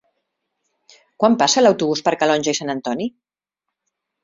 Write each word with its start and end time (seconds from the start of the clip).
Quan 1.23 1.35
passa 1.43 1.63
l'autobús 1.63 2.03
per 2.09 2.15
Calonge 2.23 2.57
i 2.57 2.61
Sant 2.63 2.77
Antoni? 2.77 3.09